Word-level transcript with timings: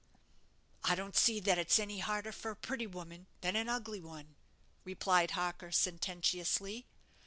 "I 0.83 0.95
don't 0.95 1.15
see 1.15 1.39
that 1.41 1.59
it's 1.59 1.77
any 1.77 1.99
harder 1.99 2.31
for 2.31 2.49
a 2.49 2.55
pretty 2.55 2.87
woman 2.87 3.27
than 3.41 3.55
an 3.55 3.69
ugly 3.69 4.01
one," 4.01 4.33
replied 4.83 5.29
Harker, 5.37 5.71
sententiously. 5.71 6.87